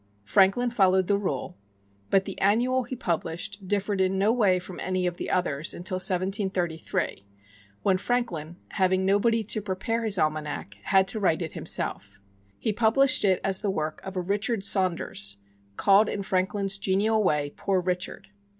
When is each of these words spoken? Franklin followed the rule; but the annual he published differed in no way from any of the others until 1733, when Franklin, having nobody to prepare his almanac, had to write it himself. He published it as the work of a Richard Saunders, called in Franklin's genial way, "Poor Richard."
Franklin 0.23 0.71
followed 0.71 1.05
the 1.05 1.15
rule; 1.19 1.59
but 2.09 2.25
the 2.25 2.41
annual 2.41 2.85
he 2.85 2.95
published 2.95 3.67
differed 3.67 4.01
in 4.01 4.17
no 4.17 4.31
way 4.31 4.57
from 4.57 4.79
any 4.79 5.05
of 5.05 5.17
the 5.17 5.29
others 5.29 5.75
until 5.75 5.97
1733, 5.97 7.23
when 7.83 7.99
Franklin, 7.99 8.55
having 8.69 9.05
nobody 9.05 9.43
to 9.43 9.61
prepare 9.61 10.03
his 10.03 10.17
almanac, 10.17 10.73
had 10.85 11.07
to 11.07 11.19
write 11.19 11.43
it 11.43 11.51
himself. 11.51 12.19
He 12.57 12.73
published 12.73 13.23
it 13.23 13.39
as 13.43 13.61
the 13.61 13.69
work 13.69 14.01
of 14.03 14.15
a 14.17 14.21
Richard 14.21 14.63
Saunders, 14.63 15.37
called 15.77 16.09
in 16.09 16.23
Franklin's 16.23 16.79
genial 16.79 17.21
way, 17.23 17.53
"Poor 17.55 17.79
Richard." 17.79 18.29